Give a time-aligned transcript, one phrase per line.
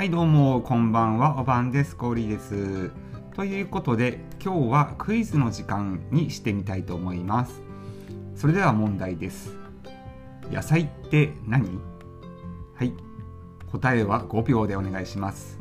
[0.00, 1.38] はいどうもこんばんは。
[1.38, 1.94] おばんです。
[1.94, 2.90] コーリーです。
[3.36, 7.60] ということで今日はクイズの時間にしてみたいと思います。
[8.34, 9.54] それでは問題です。
[10.50, 11.78] 野菜って何？
[12.76, 12.94] はい。
[13.70, 15.60] 答えは5秒でお願いします。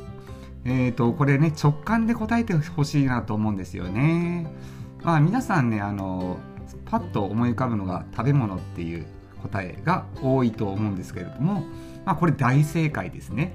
[0.65, 4.51] えーとこれね直感で答えてほしいなと思うんですよね。
[5.03, 6.37] まあ皆さんねあの
[6.85, 9.05] パッと思い浮かぶのが食べ物っていう
[9.41, 11.63] 答えが多いと思うんですけれども、
[12.05, 13.53] まあ、これ大正解ですね。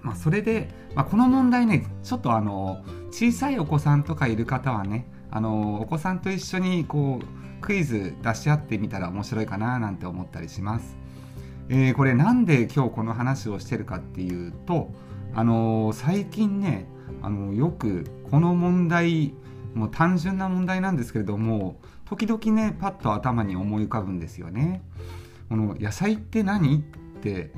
[0.00, 10.98] まあ、それで、まあ、この問題ねちょっとあの小さいお子さんとかいる方はねあのお子さんと一緒にこうクイズ出し合ってみたら面白いかななんて思ったりします。
[11.70, 14.90] えー、これなんで今日この話をしてるかっていうと
[15.34, 16.86] あの最近ね
[17.22, 19.32] あのよくこの問題
[19.74, 24.82] もう単純な問題なんですけれども時々ねパッと頭に思い浮かぶんですよね。
[25.48, 26.80] この野菜って何っ
[27.20, 27.52] て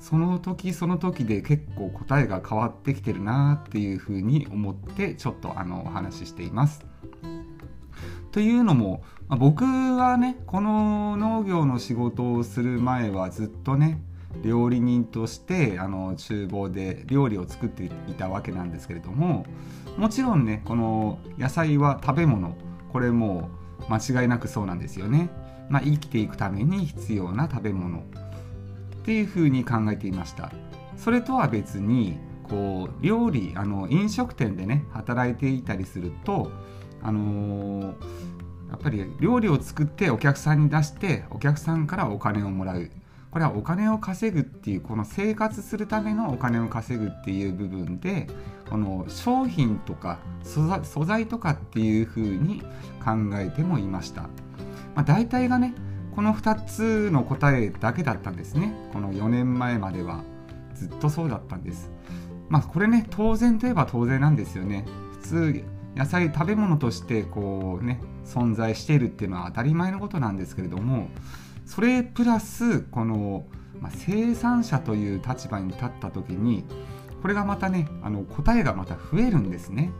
[0.00, 6.84] その時その時で結構答えが変わってきてるなっていうふうに思ってちょっとあのお話ししています。
[8.30, 14.00] というのも僕はねこの農業の仕事をする前はずっとね
[14.42, 19.46] 料理人としてあの厨房で料理を作っていたわけなんですけれども
[19.96, 22.56] もちろんねこの野菜は食べ物
[22.92, 23.50] これも
[23.88, 25.30] 間違いなくそうなんですよね、
[25.68, 28.02] まあ、生きていくために必要な食べ物っ
[29.04, 30.52] ていうふうに考えていました。
[30.96, 36.52] それとは別にこう料理あの飲食店でね働いていたりすると
[37.02, 37.86] あのー、
[38.70, 42.90] やっぱり料理を作ってお客さんに出してお客さんからお金をもらう
[43.32, 48.26] これはお金を稼ぐっていうこの生活するためのお金を稼ぐっていう部分で
[48.68, 52.62] この商品とか素材とかっていうふうに
[53.02, 54.28] 考えてもいました、ま
[54.96, 55.74] あ、大体がね
[56.14, 58.74] この2つの答えだけだったんですね。
[58.92, 60.22] この4年前までは
[60.74, 61.90] ずっとそうだったんです。
[62.50, 64.84] まあこれね当然といえば当然なんですよね。
[65.12, 65.64] 普通
[65.96, 71.08] 野菜食べ物としてこうね存在しているっていうのは当たり前のことなんですけれども
[71.64, 73.46] それプラスこの、
[73.80, 76.64] まあ、生産者という立場に立った時に
[77.22, 79.90] これがまたねあの答えがまた増えるんですね。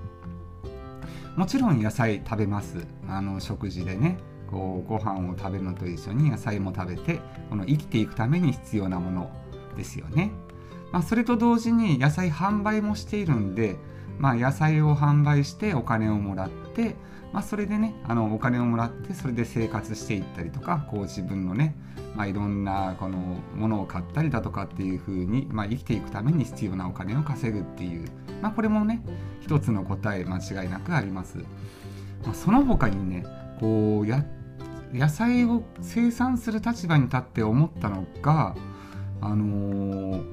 [1.37, 2.87] もちろん野菜食べます。
[3.09, 4.19] あの食事でね
[4.51, 9.31] こうご飯を食べるのと一緒に野菜も食べてこの生きていくために必要なもの
[9.77, 10.31] ですよね、
[10.93, 13.77] まあ、それと同時に野菜販売もしているんで、
[14.23, 16.95] まあ、野菜を販売してお金をもらって
[17.33, 21.75] まあ、それでねあのお金をもらってそれで生活していったりとかこう自分のね、
[22.15, 23.17] まあ、いろんなこの
[23.55, 28.07] ものを買ったりだとかっていうふうに、まあ、生きていくために必要なお金を稼ぐっていう、
[28.43, 29.03] まあ、これもね
[29.41, 31.39] 一つの答え間違いなくあります。
[32.25, 33.25] まあ、その他にね
[33.59, 34.25] こうや
[34.93, 38.55] 野菜を生産する立場に立って思ったのが
[39.23, 40.25] あのー、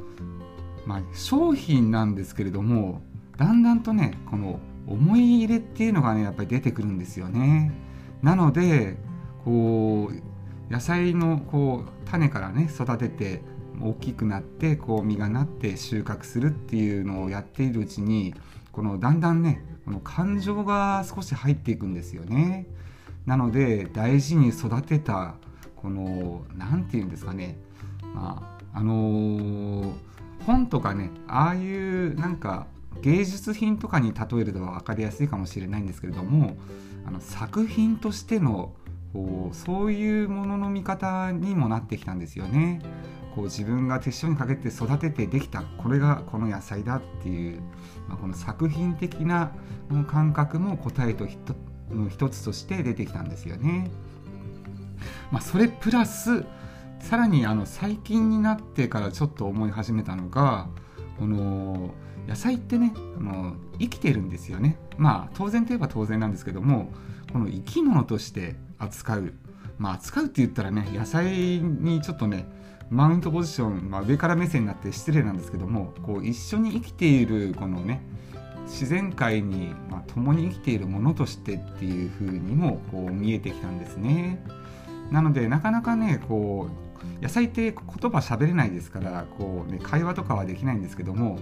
[0.86, 3.02] まあ、商品なんですけれども
[3.40, 7.72] だんだんとねこの思い入れっていうのがねやっぱり出てくるんですよね。
[8.22, 8.98] なので
[9.46, 13.42] こう野菜のこう種からね育てて
[13.82, 18.36] 大きくなってこう実がなって収穫するっていうのをやっているうちに
[18.74, 22.68] このだんだんねこの感情が少し入っていくんですよね。
[23.26, 25.36] なので大事に育てた
[25.78, 27.58] この何て言うんですかね
[28.14, 29.94] まああのー、
[30.46, 32.68] 本とかねああいうなんか
[33.02, 36.58] 芸術品とかに例えると分かりやすいかもしれないんですけれども
[37.06, 38.74] あの作品としての
[39.14, 42.82] こうそういうものの見方にもなってきたんですよね。
[43.36, 47.62] こう自分が手塩にかけて育ててできたこれがこの野菜だっていう、
[48.08, 49.52] まあ、この作品的な
[50.08, 51.28] 感覚も答えと
[51.92, 53.92] の一つとして出てきたんですよね。
[55.32, 56.44] まあ、それプラス
[57.00, 60.68] さらにあの最近になってからちょっと思い始めたのが
[61.20, 61.94] この
[62.28, 66.92] 野菜ってねあの生きてるんですよねまあ当然といえば当然なんですけども
[67.32, 69.34] この生き物として扱う
[69.78, 72.46] まあ扱うって言ったらね野菜にちょっとね
[72.90, 78.02] マウントポジション、まあ、上から目線になって失礼なんですけどもこう一緒に生きているこのね
[78.66, 84.44] 自然界に、まあ、共に生きているものとしてっていう風にもこう見えてきたんですね。
[85.12, 86.89] なのでなかなかねこう
[87.22, 91.38] 野菜って言葉喋れないですからこう、ね、会話とかはできないんですけども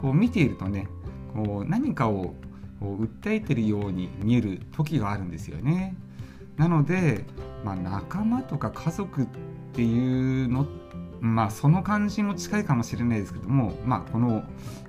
[0.00, 0.88] こう見ているとね
[1.34, 2.34] こう何かを
[2.80, 5.94] 訴えてるように見える時があるんですよね。
[6.56, 7.24] なので、
[7.64, 9.26] まあ、仲間とか家族っ
[9.72, 10.66] ていうの
[11.20, 14.42] まあその感じも近いかもしれないですけども、まあ、この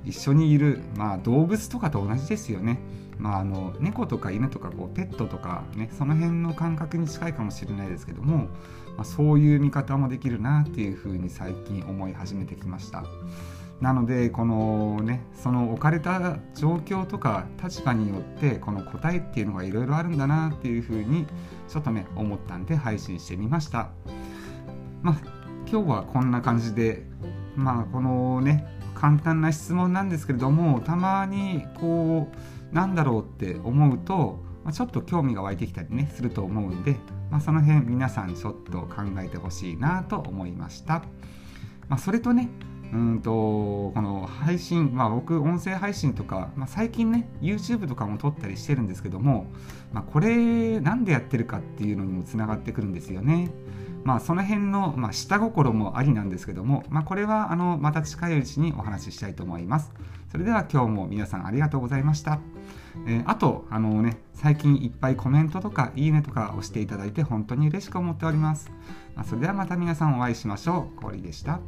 [0.05, 2.79] 一緒にいる、まあ、動物とかと同じですよね。
[3.19, 8.47] まあ、あの猫とか犬とかこうペットとか、ね、その辺の感覚に近いかもしれないですけども、
[8.97, 13.03] まあ、そういう見方もできるなっていうふうに最近思い始めてきました。
[13.79, 21.25] なのでこのねその置かれた状況とか立場によってこの答えっていうのがいろいろあるんだなっていうふうに
[21.67, 23.89] ちょっとね思ったんで配信してみました。
[25.01, 25.40] まあ
[25.71, 27.05] 今日はこんな感じで
[27.55, 36.97] まあこのね簡単な質問なんですけれどもたまにこうなんだろうって思うと、まあ、ちょっと興味が湧いてきたりねすると思うんで、
[37.29, 41.03] まあ、その辺皆さんちょっと考えてほしいなと思いました。
[41.87, 42.49] まあ、それとね
[42.93, 49.45] うんとこの配信、まあ、僕音声配信とか、まあ、最近ね YouTube とかも撮ったりしてるんですけども、
[49.93, 53.51] まあ、これなんでやってるかっていうのにもつながってくるんですよね。
[54.03, 59.91] まあ、その辺の、まあ、下心もありなんですけども、まあ、これはあのまた近いうちにお話ししたいと思います。
[60.31, 62.39] それでは今日も皆さんありがとうございました。
[63.05, 68.71] えー、あと、あのね、最近いっぱいコメントとかいいねとか押していただいて本当に嬉しく思っております。
[69.15, 71.01] まあ、それではまた皆さんお会いしましょう。
[71.01, 71.59] 氷でした。